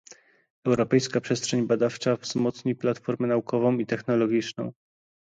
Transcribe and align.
Europejska 0.67 1.21
Przestrzeń 1.21 1.67
Badawcza 1.67 2.15
wzmocni 2.15 2.75
platformę 2.75 3.27
naukową 3.27 3.77
i 3.77 3.85
technologiczną 3.85 4.71